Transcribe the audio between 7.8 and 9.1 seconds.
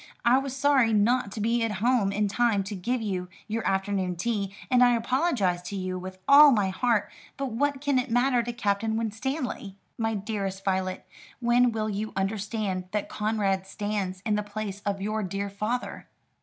can it matter to Captain